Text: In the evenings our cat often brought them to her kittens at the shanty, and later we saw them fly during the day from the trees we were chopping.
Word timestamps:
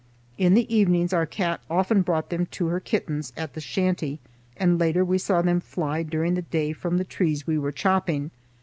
In 0.39 0.55
the 0.55 0.75
evenings 0.75 1.13
our 1.13 1.27
cat 1.27 1.61
often 1.69 2.01
brought 2.01 2.31
them 2.31 2.47
to 2.47 2.65
her 2.69 2.79
kittens 2.79 3.31
at 3.37 3.53
the 3.53 3.61
shanty, 3.61 4.19
and 4.57 4.79
later 4.79 5.05
we 5.05 5.19
saw 5.19 5.43
them 5.43 5.59
fly 5.59 6.01
during 6.01 6.33
the 6.33 6.41
day 6.41 6.73
from 6.73 6.97
the 6.97 7.03
trees 7.05 7.45
we 7.45 7.59
were 7.59 7.71
chopping. 7.71 8.31